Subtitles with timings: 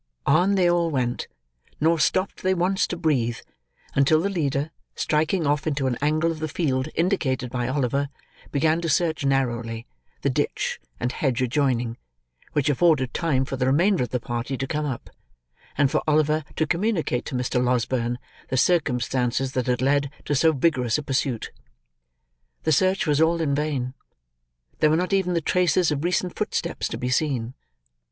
[0.25, 1.27] On they all went;
[1.79, 3.37] nor stopped they once to breathe,
[3.93, 8.09] until the leader, striking off into an angle of the field indicated by Oliver,
[8.51, 9.85] began to search, narrowly,
[10.23, 11.99] the ditch and hedge adjoining;
[12.53, 15.11] which afforded time for the remainder of the party to come up;
[15.77, 17.63] and for Oliver to communicate to Mr.
[17.63, 21.51] Losberne the circumstances that had led to so vigorous a pursuit.
[22.63, 23.93] The search was all in vain.
[24.79, 27.53] There were not even the traces of recent footsteps, to be seen.